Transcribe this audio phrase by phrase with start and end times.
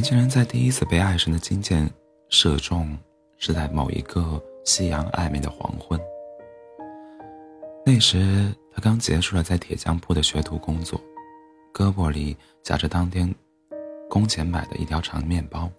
[0.00, 1.86] 年轻人在第一次被爱神的金箭
[2.30, 2.96] 射中，
[3.36, 6.00] 是在某一个夕阳暧昧的黄昏。
[7.84, 10.98] 那时他刚结束了在铁匠铺的学徒工作，
[11.74, 13.30] 胳膊里夹着当天
[14.08, 15.70] 工钱买的一条长面包，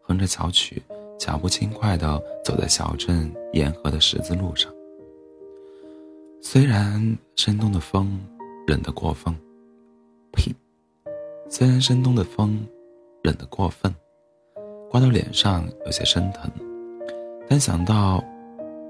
[0.00, 0.82] 哼着小曲，
[1.18, 4.72] 脚步轻快地走在小镇沿河的十字路上。
[6.40, 8.18] 虽然深冬的风
[8.66, 9.36] 冷得过分，
[10.32, 10.50] 呸！
[11.50, 12.66] 虽然深冬的风
[13.26, 13.92] 冷得过分，
[14.88, 16.48] 刮到脸上有些生疼，
[17.48, 18.22] 但想到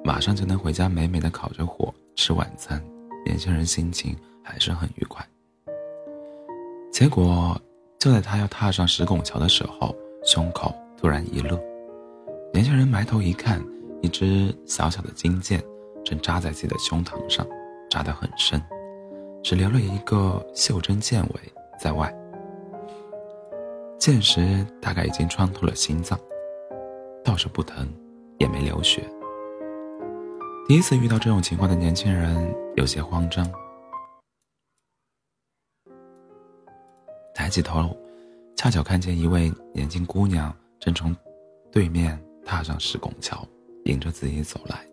[0.05, 2.85] 马上就能回家美美的烤着火吃晚餐，
[3.25, 5.27] 年轻人心情还是很愉快。
[6.93, 7.59] 结果
[7.99, 11.59] 就在他要踏上石拱桥的时候，胸口突然一热，
[12.53, 13.59] 年轻人埋头一看，
[14.03, 15.65] 一只小小的金箭。
[16.05, 17.45] 正扎在自己的胸膛上，
[17.91, 18.63] 扎得很深，
[19.43, 21.41] 只留了一个袖珍箭尾
[21.81, 22.15] 在外。
[24.07, 26.17] 箭时大概已经穿透了心脏，
[27.25, 27.93] 倒是不疼，
[28.39, 29.03] 也没流血。
[30.69, 33.45] 第一次遇到这种情况的年轻人有些慌张，
[37.35, 37.97] 抬起头，
[38.55, 41.13] 恰巧看见一位年轻姑娘正从
[41.73, 43.45] 对面踏上石拱桥，
[43.87, 44.87] 迎着自己走来。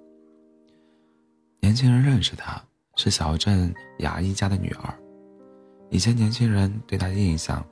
[1.60, 2.60] 年轻人认识她，
[2.96, 4.92] 是小镇牙医家的女儿。
[5.92, 7.64] 以前年轻人对她的印象，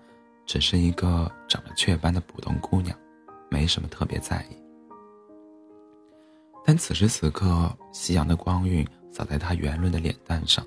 [0.52, 2.94] 只是一个长了雀斑的普通姑娘，
[3.50, 4.58] 没什么特别在意。
[6.66, 10.62] 但此时此刻，夕阳的光晕洒在她圆润的脸蛋上，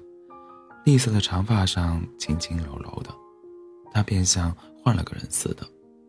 [0.87, 3.15] 栗色的长发上轻轻柔柔的，
[3.93, 5.67] 她便像换了个人似的，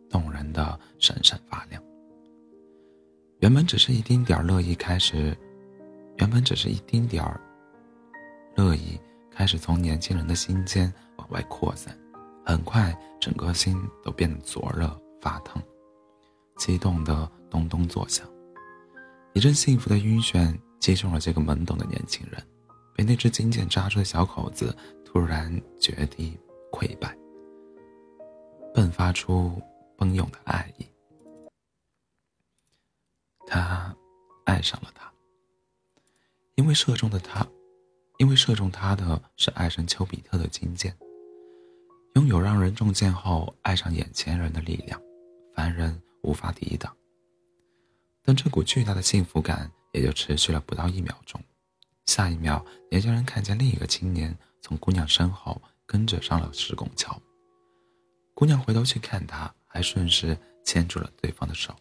[0.08, 1.82] 动人的闪闪发亮。
[3.40, 5.36] 原本只是一丁点儿乐意开始。
[6.16, 7.38] 原本只是一丁点儿
[8.54, 8.98] 乐意，
[9.30, 11.94] 开始从年轻人的心间往外扩散，
[12.46, 14.88] 很快整个心都变得灼热
[15.20, 15.60] 发烫，
[16.56, 18.24] 激动的咚咚作响。
[19.34, 22.40] 一阵幸福的晕眩击中了这个懵懂的年轻人，
[22.94, 24.74] 被那只金箭扎出的小口子
[25.04, 26.38] 突然决堤
[26.70, 27.18] 溃败，
[28.74, 29.60] 迸发出
[29.96, 30.86] 奔涌的爱意。
[33.44, 33.94] 他
[34.44, 35.12] 爱上了他。
[36.54, 37.46] 因为射中的他，
[38.18, 40.96] 因为射中他的是爱神丘比特的金箭，
[42.16, 44.98] 拥有让人中箭后爱上眼前人的力量，
[45.54, 46.96] 凡人无法抵挡。
[48.22, 51.38] 但这股巨大的幸福感也就持续了不到一秒钟，
[52.06, 57.20] 下一秒，年轻人看见另一个青年从姑娘身后跟着上了石拱桥。
[58.32, 60.34] 姑娘回头去看他，还顺势
[60.64, 61.76] 牵住了对方的手。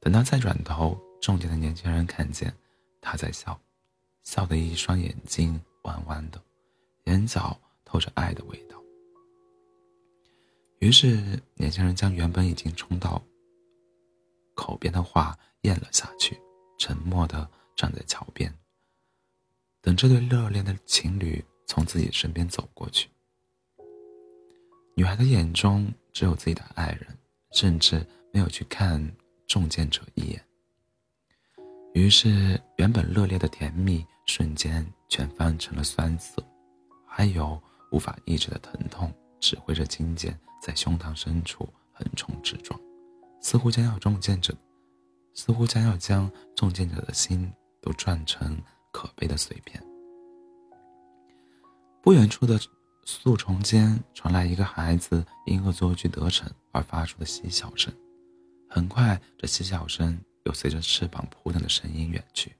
[0.00, 2.54] 等他再转头，中箭的年轻人看见。
[3.00, 3.58] 他在笑，
[4.22, 6.38] 笑的一双眼睛弯弯的，
[7.04, 8.76] 眼角透着爱的味道。
[10.88, 13.22] 于是，年轻人将原本已经冲到
[14.54, 16.40] 口边的话咽了下去，
[16.78, 18.50] 沉默的站在桥边，
[19.82, 23.10] 等这对热恋的情侣从自己身边走过去。
[24.96, 27.06] 女孩的眼中只有自己的爱人，
[27.52, 28.98] 甚至没有去看
[29.46, 30.42] 中箭者一眼。
[31.92, 36.42] 于是，原本热烈的甜蜜瞬间全翻成了酸涩，
[37.06, 37.62] 还有
[37.92, 42.78] 无法抑制的疼痛，指挥着金剑在胸膛深处横冲直撞，
[43.40, 44.54] 似乎将要中箭者，
[45.34, 48.60] 似乎将要将中箭者的心都转成
[48.92, 49.82] 可悲的碎片。
[52.02, 52.58] 不远处的
[53.04, 57.92] 树丛间传来一个孩子因恶作剧得逞而发出的嬉笑声，
[58.68, 60.18] 很快，这嬉笑声。
[60.44, 62.50] 又随着翅膀扑腾的声音远去。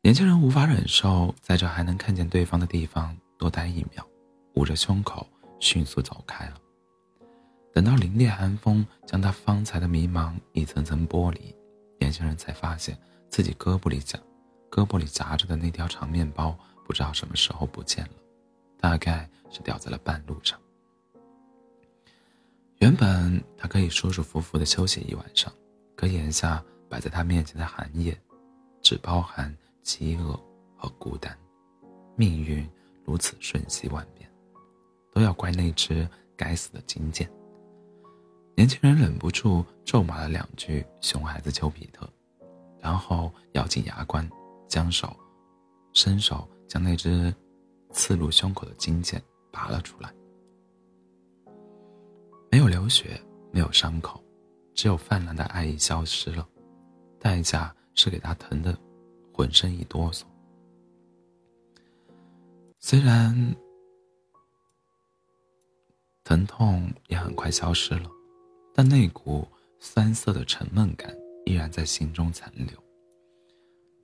[0.00, 4.06] 年轻人无法忍受在这还能看见对方的地方多待一秒，
[4.54, 5.26] 捂着胸口
[5.60, 6.60] 迅速走开了。
[7.72, 11.54] 等到凛冽寒风将他方才的迷茫一层层剥离，
[12.00, 12.98] 年轻人才发现
[13.28, 14.18] 自己胳膊里夹
[14.70, 18.12] 胳膊里夹着的那条长面包不知道什么时候不见了，
[18.80, 20.58] 大概是掉在了半路上。
[22.78, 25.52] 原本他可以舒舒服服的休息一晚上。
[25.96, 28.18] 可眼下摆在他面前的寒夜，
[28.80, 30.32] 只包含饥饿
[30.74, 31.36] 和孤单。
[32.16, 32.66] 命运
[33.04, 34.29] 如此瞬息万变，
[35.20, 37.30] 都要怪那只该死的金剑。
[38.56, 42.08] 年轻人忍不住咒骂了两句“熊孩子丘比特”，
[42.80, 44.26] 然后咬紧牙关，
[44.66, 45.14] 将手
[45.92, 47.34] 伸手将那只
[47.90, 49.22] 刺入胸口的金剑
[49.52, 50.10] 拔了出来。
[52.50, 53.20] 没有流血，
[53.52, 54.24] 没有伤口。
[54.74, 56.48] 只有泛滥的爱意消失了，
[57.18, 58.74] 代价是给他疼得
[59.34, 60.22] 浑身一哆嗦。
[62.78, 63.54] 虽然
[66.30, 68.08] 疼痛也很快消失了，
[68.72, 69.44] 但那股
[69.80, 71.12] 酸涩的沉闷感
[71.44, 72.68] 依然在心中残留。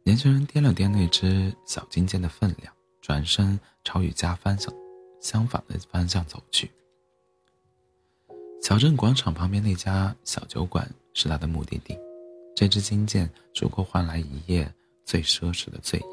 [0.02, 4.74] 年轻人掂了掂那只小金剑的分量，转身朝与家方向
[5.20, 6.68] 相反的方向走去。
[8.60, 11.96] 小镇广场旁边那家小酒馆是他的目的地，
[12.56, 14.68] 这支金剑足够换来一夜
[15.04, 16.04] 最奢侈的醉意。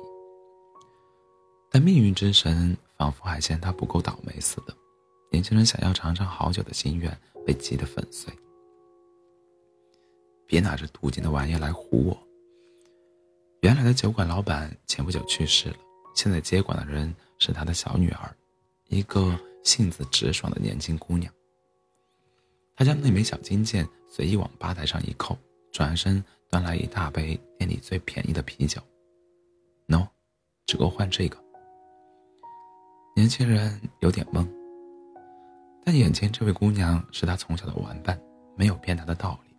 [1.72, 4.78] 但命运之神仿佛还嫌他不够倒霉似的，
[5.34, 7.12] 年轻人想要尝尝好酒的心愿
[7.44, 8.32] 被击得粉碎。
[10.46, 12.16] 别拿着镀金的玩意来唬我！
[13.62, 15.78] 原来的酒馆老板前不久去世了，
[16.14, 18.32] 现在接管的人是他的小女儿，
[18.90, 21.34] 一个性子直爽的年轻姑娘。
[22.76, 25.36] 他将那枚小金剑随意往吧台上一扣，
[25.72, 28.80] 转身端来一大杯店里最便宜的啤酒。
[29.88, 30.08] 喏，
[30.68, 31.44] 只够换这个。
[33.16, 34.48] 年轻人有点懵，
[35.86, 38.20] 但眼前这位姑娘是他从小的玩伴，
[38.56, 39.56] 没有骗他的道理。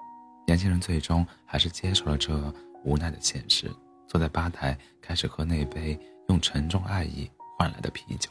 [0.47, 2.53] 年轻人最终还是接受了这
[2.85, 3.71] 无奈的现实，
[4.09, 5.99] 坐在吧台开始喝那杯
[6.29, 8.31] 用沉重爱意换来的啤酒。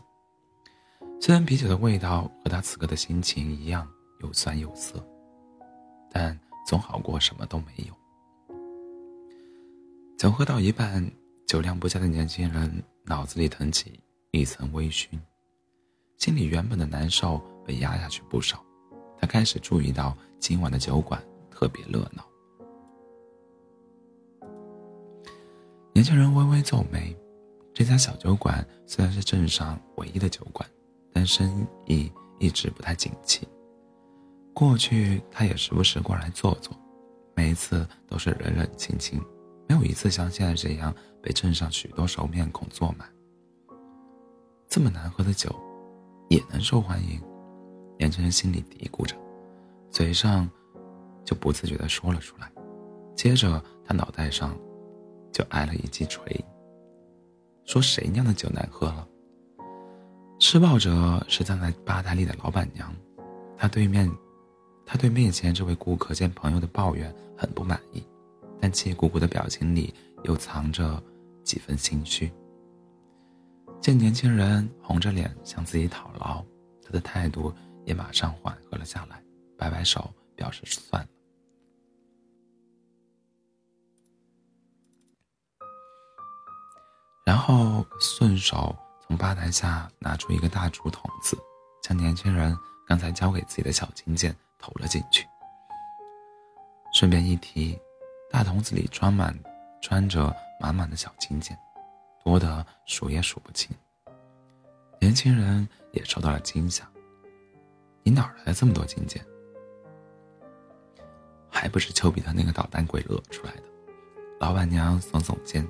[1.19, 3.87] 虽然啤酒的味道和他此刻的心情一样。
[4.23, 5.05] 又酸又涩，
[6.09, 7.93] 但总好过什么都没有。
[10.17, 11.05] 酒喝到一半，
[11.45, 13.99] 酒量不佳的年轻人脑子里腾起
[14.31, 15.19] 一层微醺，
[16.17, 18.63] 心里原本的难受被压下去不少。
[19.19, 22.25] 他开始注意到今晚的酒馆特别热闹。
[25.93, 27.15] 年轻人微微皱眉，
[27.73, 30.67] 这家小酒馆虽然是镇上唯一的酒馆，
[31.13, 33.47] 但生意一直不太景气。
[34.53, 36.75] 过去他也时不时过来坐坐，
[37.35, 39.19] 每一次都是冷冷清清，
[39.67, 43.07] 没有一次像现在这样被镇上许多熟面孔坐满。
[44.67, 45.55] 这么难喝的酒，
[46.29, 47.21] 也能受欢迎？
[48.03, 49.15] 年轻人心里嘀咕着，
[49.89, 50.49] 嘴上
[51.23, 52.51] 就不自觉地说了出来。
[53.15, 54.53] 接着他脑袋上
[55.31, 56.21] 就挨了一记锤，
[57.63, 59.07] 说谁酿的酒难喝了？
[60.37, 62.93] 施暴者是站在吧台里的老板娘，
[63.57, 64.11] 她对面。
[64.85, 68.03] 他对面前这位顾客见朋友的抱怨很不满意，
[68.59, 69.93] 但气鼓鼓的表情里
[70.25, 71.01] 又藏着
[71.41, 72.29] 几分心虚。
[73.79, 76.45] 见年轻人红着脸向自己讨饶，
[76.85, 77.53] 他的态度
[77.85, 79.23] 也马上缓和了下来，
[79.57, 81.09] 摆摆手表示算了。
[87.25, 91.37] 然后顺手从吧台下拿出一个大竹筒子，
[91.81, 92.57] 将年轻人
[92.87, 94.35] 刚才交给自己的小金件。
[94.63, 95.27] 投了进去。
[96.93, 97.77] 顺便一提，
[98.31, 99.37] 大桶子里装满、
[99.81, 101.59] 装着满满的小金件，
[102.23, 103.75] 多得数也数不清。
[105.01, 106.89] 年轻人也受到了惊吓
[108.03, 109.25] ：“你哪来的这么多金剑？
[111.49, 113.63] 还不是丘比特那个捣蛋鬼惹出来的？”
[114.39, 115.65] 老板娘耸耸肩，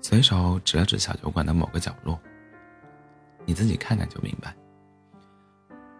[0.00, 2.20] 随手指了指小酒馆的某个角落
[3.46, 4.56] ：“你自己看看就明白。”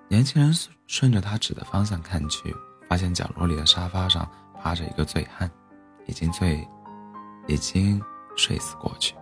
[0.09, 0.53] 年轻人
[0.87, 2.53] 顺着他指的方向看去，
[2.89, 5.49] 发现角落里的沙发上趴着一个醉汉，
[6.07, 6.67] 已经醉，
[7.47, 8.03] 已经
[8.35, 9.15] 睡死过去，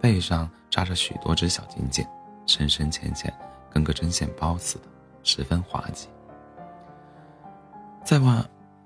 [0.00, 2.08] 背上扎着许多只小金剑，
[2.46, 3.34] 深深浅浅，
[3.70, 4.84] 跟个针线包似的，
[5.22, 6.08] 十分滑稽。
[8.04, 8.44] 再往，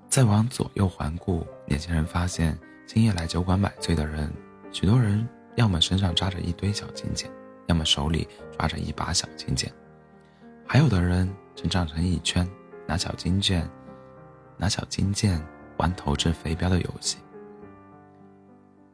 [0.08, 4.32] 再往左右环顾，年轻人发现今夜来酒馆买醉的人，
[4.72, 7.30] 许多人要么身上扎着一堆小金剑，
[7.66, 8.26] 要么手里
[8.58, 9.72] 抓着一把小金剑。
[10.66, 12.48] 还有的人正站成一圈，
[12.86, 13.68] 拿小金剑，
[14.56, 15.40] 拿小金剑
[15.76, 17.18] 玩投掷飞镖的游戏。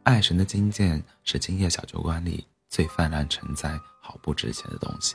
[0.03, 5.15] 爱神的金剑是今夜小酒馆里最泛滥成灾、毫不值钱的东西，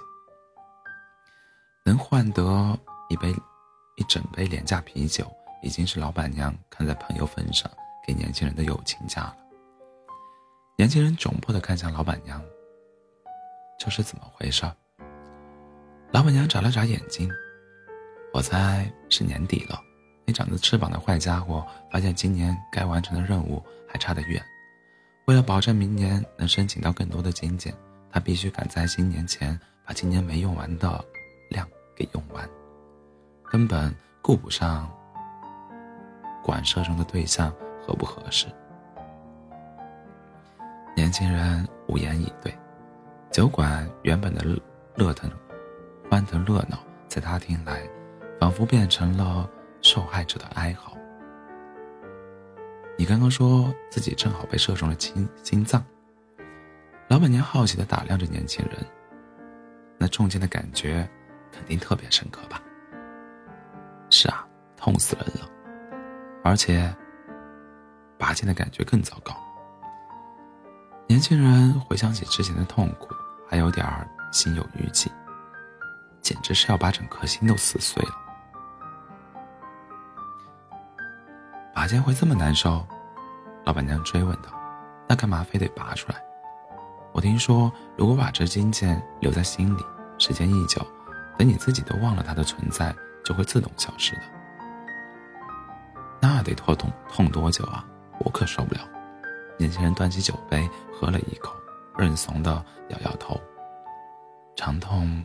[1.86, 2.78] 能换得
[3.10, 3.30] 一杯、
[3.98, 5.30] 一整杯廉价啤酒，
[5.62, 7.70] 已经是老板娘看在朋友份上
[8.08, 9.38] 给年轻人的友情价了。
[10.78, 12.42] 年轻人窘迫地看向老板娘，
[13.78, 14.66] 这是怎么回事？
[16.12, 17.30] 老板娘眨了眨眼睛，
[18.34, 19.78] 我猜是年底了。
[20.25, 24.42] 那长着翅膀的坏家伙发现今年该完成的任务还差得远，
[25.25, 27.75] 为了保证明年能申请到更多的金件，
[28.10, 31.04] 他必须赶在新年前把今年没用完的
[31.96, 32.48] 给用完，
[33.44, 34.92] 根本顾不上
[36.44, 38.48] 管射中的对象合不合适。
[40.96, 42.56] 年轻人无言以对，
[43.32, 44.44] 酒馆原本的
[44.96, 45.30] 乐腾。
[46.12, 47.82] 欢腾热闹，在他听来，
[48.40, 49.50] 仿佛变成了
[49.82, 50.96] 受害者的哀嚎。
[52.96, 55.84] 你刚刚说自己正好被射中了心心脏。
[57.08, 58.78] 老板娘好奇的打量着年轻人，
[59.98, 61.10] 那中箭的感觉
[61.53, 62.60] 肯定特别深刻吧？
[64.10, 64.45] 是啊
[64.75, 65.50] 痛死人了，
[66.43, 66.93] 而且
[68.17, 69.33] 拔剑的感觉更糟糕。
[71.07, 73.10] 年轻人回想起之前的痛苦，
[73.48, 75.12] 还有点儿心有余悸，
[76.22, 78.12] 简直是要把整颗心都撕碎了。
[81.74, 82.86] 拔剑会这么难受？
[83.65, 84.50] 老板娘追问道
[85.07, 86.22] ：“那干嘛非得拔出来？”
[87.13, 89.86] 我听说，如果把这金剑留在心里，
[90.17, 90.86] 时间一久，
[91.38, 94.22] 等你自己都忘了它的存在，就会自动消失的。
[96.22, 97.86] 那得拖痛痛多久啊？
[98.20, 98.82] 我可受不了。
[99.58, 101.54] 年轻人端起酒杯喝了一口，
[101.98, 103.40] 认怂的摇摇头。
[104.56, 105.24] 长痛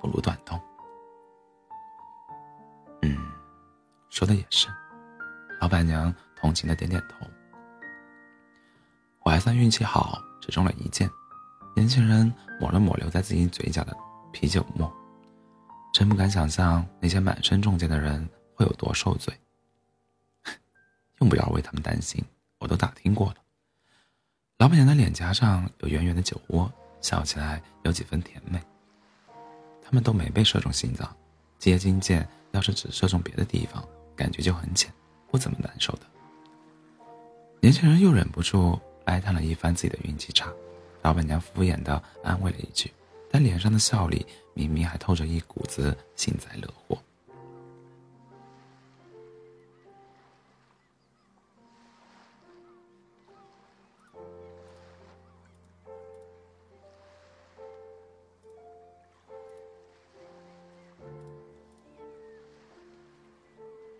[0.00, 0.60] 不如短痛。
[3.02, 3.16] 嗯，
[4.10, 4.68] 说的也是。
[5.60, 7.26] 老板娘同情的点点头。
[9.24, 10.18] 我还算运气好。
[10.40, 11.10] 只中了一箭，
[11.76, 13.94] 年轻人抹了抹留在自己嘴角的
[14.32, 14.90] 啤酒沫，
[15.98, 18.24] 真不敢想象那些满身中箭的人
[18.54, 19.34] 会有多受罪。
[21.18, 22.24] 用不着为他们担心，
[22.60, 23.34] 我都打听过了。
[24.58, 28.62] 老板娘的脸颊上有圆圆的酒窝，笑起来有几分甜美。
[29.82, 31.12] 他们都没被射中心脏，
[31.58, 34.94] 接金箭要是只射中别的地方，感觉就很浅，
[35.32, 36.02] 不怎么难受的。
[37.60, 38.80] 年轻人又忍不住。
[39.06, 40.48] 哀叹了一番自己的运气差，
[41.02, 42.92] 老板娘敷衍的安慰了一句，
[43.32, 44.24] 但脸上的笑里
[44.58, 46.98] 明明还透着一股子幸灾乐祸。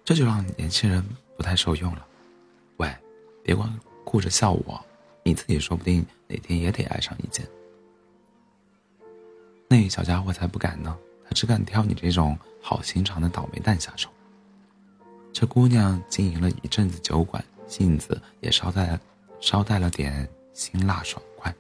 [0.05, 1.05] 这就让年轻人
[1.37, 2.05] 不太受用了。
[2.79, 2.93] 喂，
[3.45, 4.85] 别光顾着笑我。
[5.23, 7.47] 你自己说不定哪天也得挨上一剑。
[9.69, 14.09] 那小家伙才不敢呢，他只敢挑你这种好心肠的倒霉蛋下手。
[15.33, 18.99] 这姑娘经营了一阵子酒馆，性子也稍带
[19.41, 21.55] 稍带了点辛辣爽快。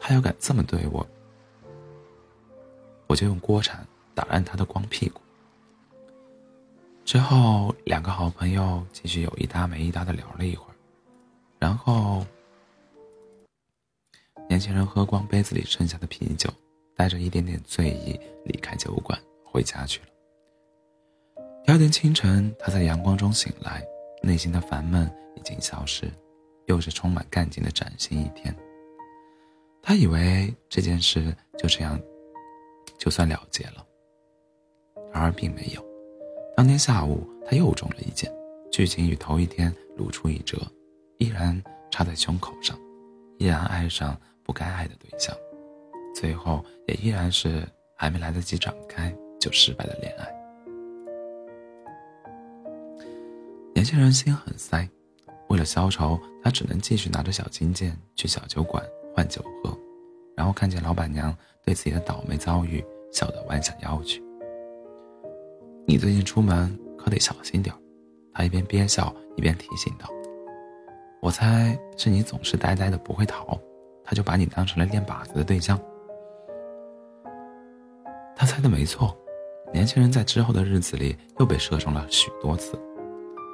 [0.00, 1.06] 她要敢这么对我，
[3.06, 5.20] 我就用锅铲打烂他的光屁股。
[7.04, 10.74] 之后，两个好朋友继续有一搭没一搭的聊了一会儿，
[11.58, 12.26] 然后。
[14.48, 16.48] 年轻人喝光杯子里剩下的啤酒，
[16.98, 20.06] 带着一点点醉意离开酒馆，回家去了。
[21.64, 23.86] 第二天清晨，他在阳光中醒来，
[24.20, 26.10] 内心的烦闷已经消失，
[26.66, 28.52] 又是充满干劲的崭新一天。
[29.80, 31.98] 他以为这件事就这样，
[32.98, 33.86] 就算了结了。
[35.12, 35.84] 然而并没有，
[36.56, 38.28] 当天下午他又中了一箭，
[38.72, 40.58] 剧情与头一天如出一辙，
[41.18, 41.62] 依然
[41.92, 42.76] 插在胸口上，
[43.38, 44.20] 依然爱上。
[44.44, 45.36] 不该爱的对象，
[46.20, 47.62] 最后也依然是
[47.94, 50.26] 还没来得及展开就失败的恋爱。
[53.72, 54.88] 年轻人心很塞，
[55.48, 58.84] 为了消愁，他只能继续拿着小金剑去小酒馆
[59.14, 59.78] 换酒喝，
[60.36, 61.32] 然后看见老板娘
[61.64, 64.20] 对自己的倒霉遭遇笑得弯下腰去。
[65.86, 67.72] 你最近出门可得小心点
[68.34, 70.08] 他一边憋笑一边提醒道
[71.22, 73.56] ：“我猜是你总是呆呆的不会逃。”
[74.10, 75.78] 他就把你当成了练靶子的对象。
[78.40, 79.18] 他猜的没错，
[79.74, 82.80] 年轻人在之后的日子里又被射中了许多次，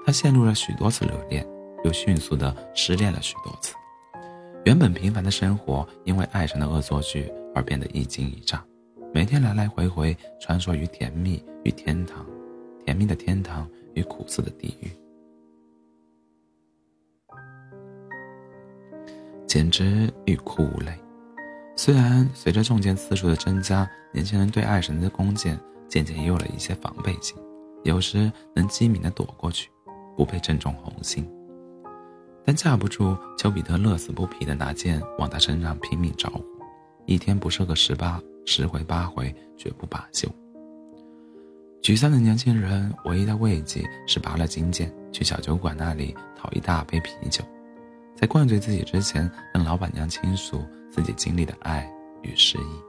[0.05, 1.43] 他陷入了许多次热恋，
[1.85, 3.75] 又迅速的失恋了许多次。
[4.67, 8.63] 原本平凡的生活，因为爱上的恶作剧而变得一惊一乍，
[9.15, 12.27] 每天来来回回穿梭于甜蜜与天堂，
[12.85, 14.91] 甜蜜的天堂与苦涩的地狱。
[19.47, 20.93] 简直欲哭无泪。
[21.77, 27.37] 虽然随着中箭次数的增加，年轻人对爱神的弓箭渐渐也有了一些防备心，
[27.83, 29.69] 有时能机敏地躲过去，
[30.17, 31.29] 不被正中红心。
[32.45, 36.45] 但架不住丘比特乐此不疲地拿剑往他身上拼命招呼，
[37.07, 40.29] 一天不射个十八十回八回，绝不罢休。
[41.83, 47.43] 沮丧的年轻人唯一的慰藉是拔了金剑，去小酒馆那里讨一大杯啤酒。
[48.15, 52.83] 在灌醉自己之前，跟老板娘倾诉自己经历的爱与失意。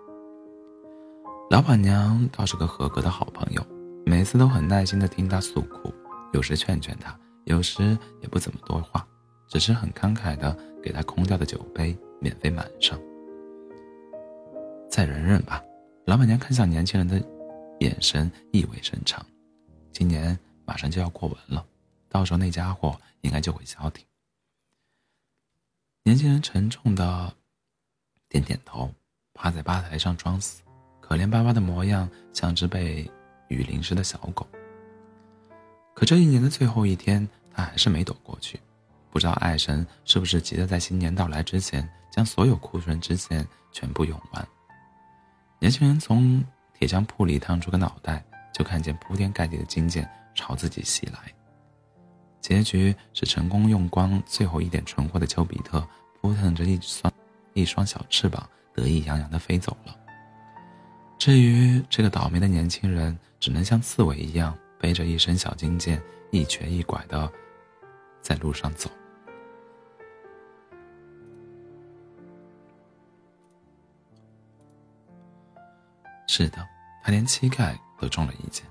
[1.49, 3.65] 老板娘倒是个合格的好朋友，
[4.05, 5.91] 每次都很耐心地听他诉苦，
[6.31, 9.03] 有时劝劝他，有时也不怎么多话，
[9.47, 12.99] 只是很慷慨地给他空掉的酒杯免费满上。
[14.87, 15.63] 再忍忍吧，
[16.05, 17.19] 老板娘看向年轻人的
[17.79, 19.25] 眼神意味深长。
[19.91, 21.65] 今年马上就要过完了，
[22.07, 24.05] 到时候那家伙应该就会消停。
[26.03, 27.33] 年轻人沉重的
[28.29, 28.91] 点点头，
[29.33, 30.61] 趴在吧台上装死，
[30.99, 33.09] 可怜巴巴的模样像只被
[33.47, 34.47] 雨淋湿的小狗。
[35.93, 38.59] 可这一年的最后一天，他还是没躲过去。
[39.09, 44.47] 不知道爱神是不是急得在新年到来之前将所有库存支线全部用完。
[45.57, 48.21] 年轻人从铁匠铺里探出个脑袋，
[48.53, 50.05] 就看见铺天盖地的金件
[50.35, 51.33] 朝自己袭来。
[52.41, 55.87] 结局是成功用光最后一点存货的丘比特，
[56.19, 57.11] 扑腾着一双
[57.55, 59.95] 一双小翅膀，得意洋洋地飞走了。
[61.17, 67.31] 至于这个倒霉的年轻人，只能像刺猬一样背着一身小金剑，一瘸一拐地
[68.21, 68.89] 在路上走。
[76.27, 76.57] 是的，
[77.01, 78.65] 他连膝盖都中了一箭。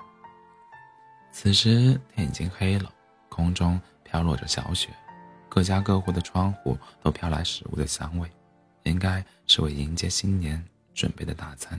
[1.32, 2.92] 此时天已经黑了，
[3.30, 4.90] 空中飘落着小雪，
[5.48, 8.30] 各家各户的窗户都飘来食物的香味，
[8.84, 10.64] 应该是为迎接新年
[10.94, 11.78] 准备的大餐。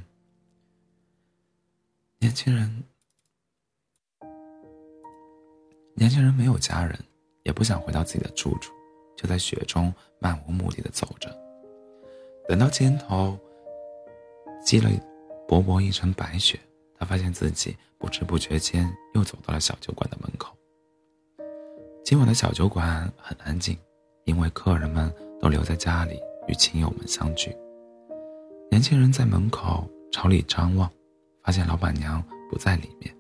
[2.20, 2.84] 年轻人，
[5.96, 7.00] 年轻人没有家人，
[7.44, 8.72] 也不想回到自己的住处，
[9.18, 11.36] 就在雪中漫无目的的走着。
[12.48, 13.40] 等到肩头
[14.64, 14.92] 积了。
[15.48, 16.60] 薄薄一层白雪，
[16.98, 20.58] 他发现自己不知不觉间又走到了小酒馆的门口。
[22.04, 23.78] 今晚的小酒馆很安静，
[24.24, 27.56] 因为客人们都留在家里与亲友们相聚。
[28.70, 30.90] 年轻人在门口朝里张望，
[31.44, 33.16] 发现老板娘不在里面，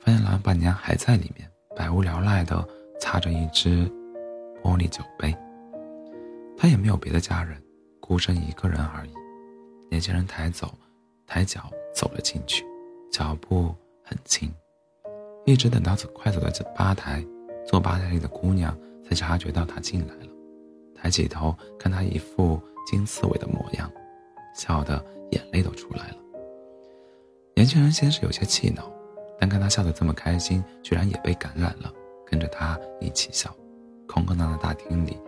[0.00, 2.66] 发现老板娘还在里面，百无聊赖的
[3.00, 3.86] 擦着一只
[4.62, 5.36] 玻璃酒杯。
[6.56, 7.60] 他也没有别的家人。
[8.00, 9.10] 孤身一个人而已。
[9.90, 10.72] 年轻人抬走，
[11.26, 12.64] 抬脚走了进去，
[13.12, 14.50] 脚步很轻。
[15.44, 17.22] 一直等到快走到这吧台，
[17.66, 18.74] 坐吧台里的姑娘
[19.08, 20.32] 才察觉到他进来了，
[20.94, 23.90] 抬起头看他一副金刺猬的模样，
[24.54, 26.16] 笑得眼泪都出来了。
[27.54, 28.92] 年轻人先是有些气恼，
[29.40, 31.90] 但看他笑得这么开心，居然也被感染了，
[32.26, 33.50] 跟着他一起笑。
[34.06, 35.18] 空空荡荡的大厅里。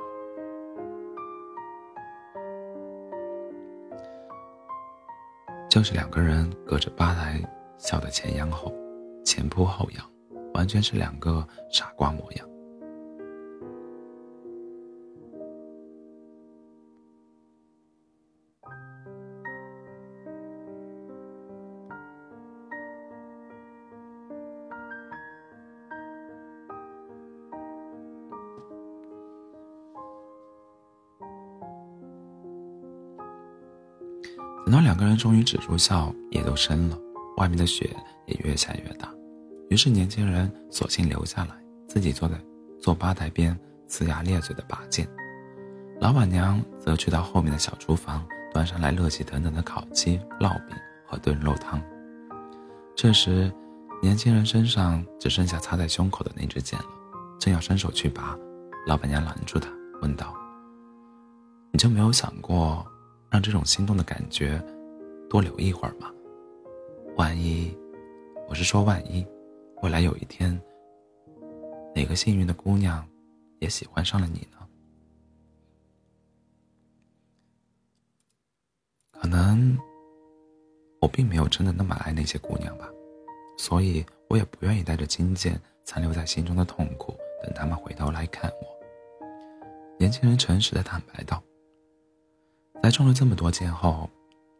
[5.70, 7.40] 就是两个人隔着吧台
[7.78, 8.74] 笑得前仰后，
[9.24, 10.04] 前扑后仰，
[10.52, 12.49] 完全是两个傻瓜模样。
[34.70, 36.96] 等到两个人终于止住笑，也都深了，
[37.38, 37.90] 外面的雪
[38.26, 39.12] 也越下越大，
[39.68, 41.56] 于是年轻人索性留下来，
[41.88, 42.40] 自己坐在
[42.80, 45.08] 坐吧台边呲牙咧嘴的拔剑，
[46.00, 51.82] 老板娘则去到后面的小厨房，端上来热气腾腾的烤鸡、烙饼和炖肉汤。
[52.94, 53.52] 这时，
[54.00, 56.86] 年轻人身上只剩下插在胸口的那支剑了，
[57.40, 58.38] 正要伸手去拔，
[58.86, 59.68] 老板娘拦住他，
[60.00, 60.32] 问道
[61.74, 62.86] ：“你就没有想过？”
[63.30, 64.60] 让这种心动的感觉
[65.28, 66.12] 多留一会儿嘛，
[67.16, 67.72] 万一，
[68.48, 69.24] 我是说万一，
[69.82, 70.60] 未来有一天，
[71.94, 73.08] 哪个幸运的姑娘
[73.60, 74.58] 也喜欢上了你呢？
[79.12, 79.78] 可能
[81.00, 82.88] 我并没有真的那么爱那些姑娘吧，
[83.56, 87.14] 所以我也不愿意带着金剑残留在心中的痛苦，
[87.44, 89.26] 等他们回头来看我。
[90.00, 91.40] 年轻人诚实的坦白道。
[92.82, 94.08] 在中了这么多箭后，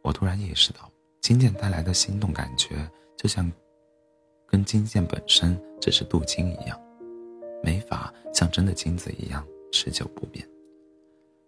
[0.03, 0.89] 我突然意识到，
[1.21, 3.51] 金箭带来的心动感觉，就像
[4.47, 6.79] 跟金剑本身只是镀金一样，
[7.63, 10.47] 没法像真的金子一样持久不变。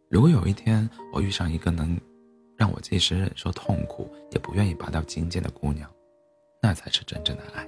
[0.09, 1.99] 如果有一天我遇上一个能
[2.57, 5.89] 让我即使忍受痛苦也不愿意拔掉金剑的姑娘，
[6.59, 7.67] 那才是真正的爱。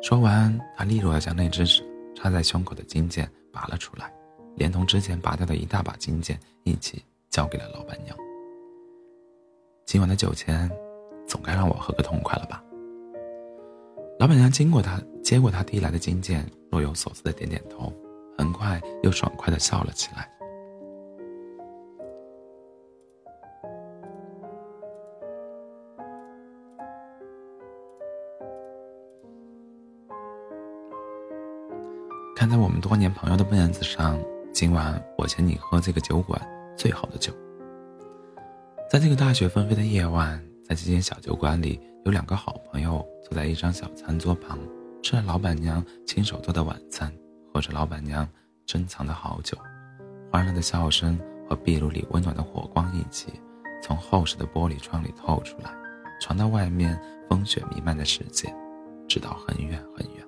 [0.00, 1.66] 说完，他利落地将那只
[2.14, 4.12] 插在胸口的金剑拔了出来。
[4.56, 8.16] 连同之前拔掉的一大把金剑一起交给了老板娘。
[9.84, 10.70] 今晚的酒钱，
[11.26, 12.62] 总该让我喝个痛快了吧？
[14.18, 17.92] 老板娘经过他，接过他递来的金剑，若有所思的点点头，
[18.38, 20.30] 很快又爽快的笑了起来。
[32.36, 34.18] 看在我们多年朋友的面子上。
[34.54, 36.40] 今晚我请你喝这个酒馆
[36.76, 37.32] 最好的酒。
[38.88, 44.56] 在这个大雪纷飞的夜晚，在这间小酒馆里，有两个好朋友坐在一张小餐桌旁，
[45.02, 47.12] 吃着老板娘亲手做的晚餐，
[47.52, 48.28] 喝着老板娘
[48.64, 49.58] 珍藏的好酒，
[50.30, 53.32] 欢乐的笑声和壁炉里温暖的火光一起
[53.82, 55.72] 从厚实的玻璃窗里透出来，
[56.20, 56.96] 传到外面
[57.28, 58.54] 风雪弥漫的世界，
[59.08, 60.23] 直到很远很远。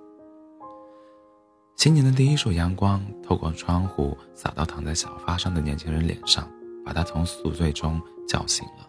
[1.77, 6.51] 新年的第一束阳光透过窗户洒到躺在小发上的年轻人脸上，
[6.85, 8.89] 把他从宿醉中叫醒了。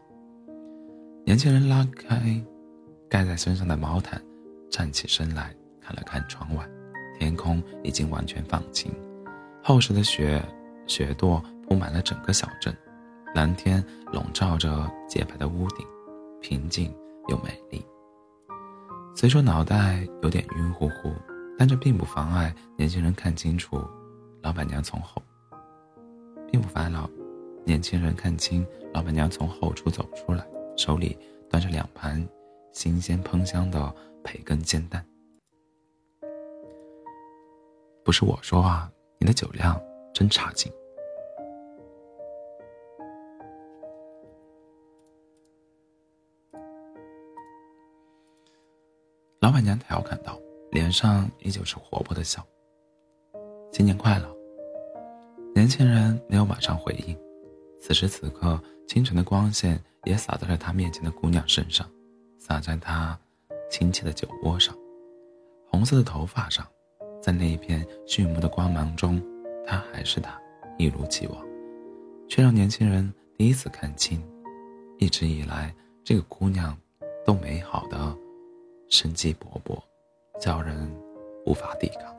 [1.25, 2.41] 年轻人拉开
[3.09, 4.21] 盖在身上的毛毯，
[4.71, 6.65] 站起身来看了看窗外，
[7.19, 8.89] 天空已经完全放晴，
[9.61, 10.41] 厚实的雪
[10.87, 12.75] 雪垛铺满了整个小镇，
[13.35, 15.85] 蓝天笼罩着洁白的屋顶，
[16.39, 16.95] 平静
[17.27, 17.85] 又美丽。
[19.13, 21.11] 虽说脑袋有点晕乎乎。
[21.57, 23.83] 但这并不妨碍年轻人看清楚，
[24.43, 25.19] 老板娘从后，
[26.51, 27.09] 并不妨碍老
[27.65, 31.17] 年轻人看清老板娘从后厨走出来，手里
[31.49, 32.23] 端着两盘
[32.73, 33.93] 新鲜喷香的
[34.23, 35.03] 培根煎蛋。
[38.05, 39.81] 不是我说啊，你的酒量
[40.13, 40.71] 真差劲。
[49.39, 50.39] 老板娘调侃道。
[50.71, 52.45] 脸上依旧是活泼的笑。
[53.71, 54.35] 新年快乐！
[55.53, 57.17] 年轻人没有马上回应。
[57.79, 61.87] 此时此刻，清晨的光线也洒在了他面前的姑娘身上，
[62.37, 63.17] 洒在她
[63.69, 64.75] 亲切的酒窝上，
[65.69, 66.65] 红色的头发上，
[67.21, 69.21] 在那一片炫目的光芒中，
[69.65, 70.39] 她还是她，
[70.77, 71.45] 一如既往，
[72.27, 74.23] 却让年轻人第一次看清，
[74.97, 76.75] 一直以来这个姑娘
[77.25, 78.15] 都美好的
[78.89, 79.77] 生机勃勃。
[80.39, 80.89] 叫人
[81.45, 82.15] 无法抵抗，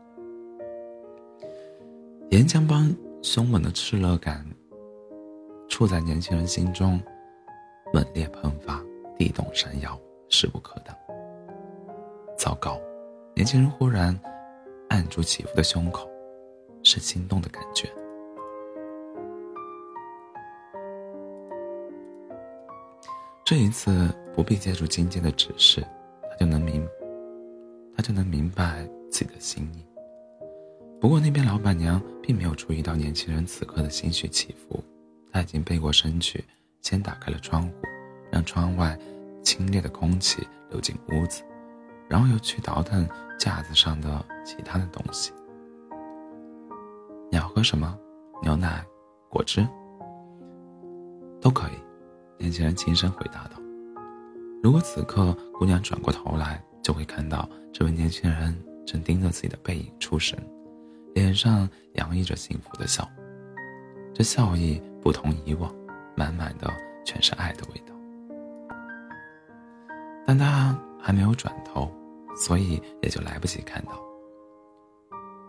[2.31, 4.44] 岩浆般凶猛的炽热感，
[5.68, 7.00] 处在年轻人心中，
[7.92, 8.83] 猛烈喷发，
[9.16, 10.96] 地动山摇，势不可挡。
[12.37, 12.81] 糟糕！
[13.35, 14.18] 年轻人忽然
[14.88, 16.09] 按住起伏的胸口，
[16.83, 17.88] 是心动的感觉。
[23.44, 25.83] 这一次不必借助金剑的指示，
[26.28, 26.87] 他就能明。
[28.08, 29.84] 就能明白自己的心意。
[30.98, 34.82] 不过那边老板娘并没有注意到年轻人此刻的心绪起伏，
[35.30, 36.42] 她已经背过身去，
[36.80, 37.72] 先打开了窗户，
[38.32, 38.98] 让窗外
[39.42, 41.42] 清冽的空气流进屋子，
[42.08, 43.06] 然后又去倒腾
[43.38, 45.30] 架子上的其他的东西。
[47.30, 47.94] 你要喝什么？
[48.42, 48.82] 牛奶、
[49.28, 49.68] 果汁？
[51.42, 51.72] 都可以。
[52.38, 53.60] 年轻人轻声回答道。
[54.62, 60.42] 如果此刻姑娘转过头来，就会看到这位年轻人正盯着自己的背影出神，
[61.14, 63.07] 脸上洋溢着幸福的笑。
[64.14, 65.70] 这笑意不同以往，
[66.16, 66.72] 满满的
[67.05, 67.94] 全是爱的味道。
[70.27, 71.92] 但他还没有转头，
[72.35, 74.03] 所以也就来不及看到。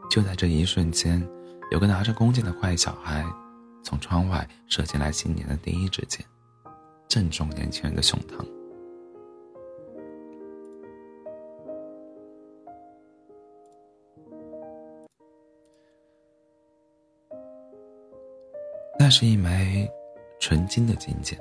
[0.10, 1.25] 就在这一瞬间，
[1.71, 3.25] 有个拿着弓箭的坏小孩
[3.82, 6.21] 从窗外射进来新年的第一支箭，
[7.08, 8.45] 正中年轻人的胸膛。
[19.09, 19.89] 那是一枚
[20.39, 21.35] 纯金的金剑，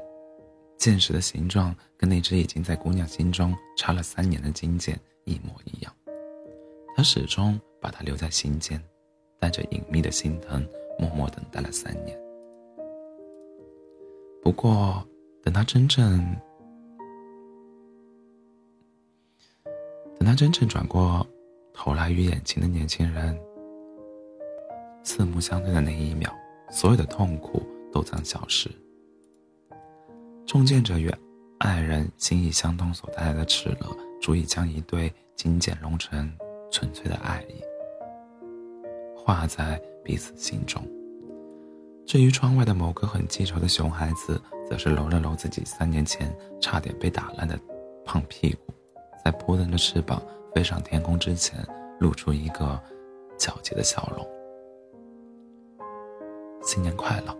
[0.78, 5.94] 剑石的形状跟那只已经在姑娘心中插了三年的金剑一模一样。
[6.96, 8.83] 他始终把它留在心间，
[9.38, 10.66] 带着隐秘的心疼，
[10.98, 12.18] 默默等待了三年。
[14.42, 15.07] 不过，
[15.42, 16.18] 等他真正
[20.18, 21.26] 等他真正转过
[21.74, 23.38] 头来与眼前的年轻人
[25.04, 26.35] 四目相对的那一秒。
[26.70, 28.70] 所有的痛苦都将消失。
[30.46, 31.12] 中箭者与
[31.59, 36.33] 爱人心意相通所带来的炽热，足以将一对金剑融成
[36.70, 37.62] 纯粹的爱意，
[39.16, 40.83] 画在彼此心中。
[42.07, 47.59] 至于窗外的某个很记仇的熊孩子，则是揉了揉自己三年前差点被打烂的
[48.04, 48.72] 胖屁股，
[49.22, 50.22] 在扑腾着翅膀
[50.54, 51.62] 飞上天空之前，
[52.00, 52.81] 露出一个
[53.37, 54.38] 皎洁的笑容。
[56.68, 57.35] 新年快乐，